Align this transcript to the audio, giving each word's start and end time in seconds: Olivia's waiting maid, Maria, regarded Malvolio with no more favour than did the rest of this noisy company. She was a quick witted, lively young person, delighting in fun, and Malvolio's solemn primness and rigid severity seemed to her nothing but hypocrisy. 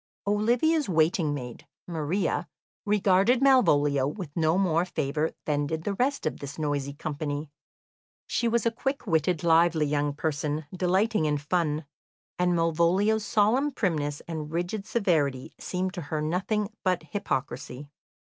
Olivia's 0.25 0.89
waiting 0.89 1.31
maid, 1.31 1.67
Maria, 1.87 2.47
regarded 2.87 3.39
Malvolio 3.39 4.07
with 4.07 4.35
no 4.35 4.57
more 4.57 4.83
favour 4.83 5.29
than 5.45 5.67
did 5.67 5.83
the 5.83 5.93
rest 5.93 6.25
of 6.25 6.39
this 6.39 6.57
noisy 6.57 6.91
company. 6.93 7.51
She 8.25 8.47
was 8.47 8.65
a 8.65 8.71
quick 8.71 9.05
witted, 9.05 9.43
lively 9.43 9.85
young 9.85 10.15
person, 10.15 10.65
delighting 10.75 11.25
in 11.25 11.37
fun, 11.37 11.85
and 12.39 12.55
Malvolio's 12.55 13.23
solemn 13.23 13.71
primness 13.71 14.21
and 14.27 14.51
rigid 14.51 14.87
severity 14.87 15.53
seemed 15.59 15.93
to 15.93 16.01
her 16.01 16.19
nothing 16.19 16.73
but 16.83 17.03
hypocrisy. 17.11 17.91